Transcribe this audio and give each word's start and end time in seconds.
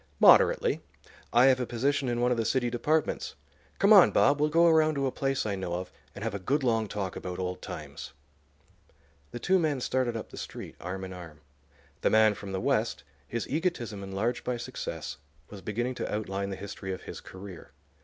"Moderately. 0.19 0.81
I 1.31 1.45
have 1.45 1.59
a 1.59 1.67
position 1.67 2.09
in 2.09 2.21
one 2.21 2.31
of 2.31 2.37
the 2.37 2.43
city 2.43 2.71
departments. 2.71 3.35
Come 3.77 3.93
on, 3.93 4.09
Bob; 4.09 4.39
we'll 4.41 4.49
go 4.49 4.65
around 4.65 4.95
to 4.95 5.05
a 5.05 5.11
place 5.11 5.45
I 5.45 5.53
know 5.53 5.75
of, 5.75 5.91
and 6.15 6.23
have 6.23 6.33
a 6.33 6.39
good 6.39 6.63
long 6.63 6.87
talk 6.87 7.15
about 7.15 7.37
old 7.37 7.61
times." 7.61 8.11
The 9.29 9.37
two 9.37 9.59
men 9.59 9.79
started 9.79 10.17
up 10.17 10.31
the 10.31 10.37
street, 10.37 10.75
arm 10.81 11.03
in 11.03 11.13
arm. 11.13 11.41
The 12.01 12.09
man 12.09 12.33
from 12.33 12.51
the 12.51 12.59
West, 12.59 13.03
his 13.27 13.47
egotism 13.47 14.01
enlarged 14.01 14.43
by 14.43 14.57
success, 14.57 15.17
was 15.51 15.61
beginning 15.61 15.93
to 16.01 16.11
outline 16.11 16.49
the 16.49 16.55
history 16.55 16.91
of 16.91 17.03
his 17.03 17.21
career. 17.21 17.69